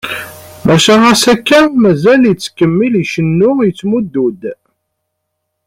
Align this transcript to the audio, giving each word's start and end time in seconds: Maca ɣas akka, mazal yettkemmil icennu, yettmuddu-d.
Maca 0.65 0.93
ɣas 1.01 1.23
akka, 1.33 1.59
mazal 1.81 2.21
yettkemmil 2.27 2.93
icennu, 3.01 3.49
yettmuddu-d. 3.63 4.41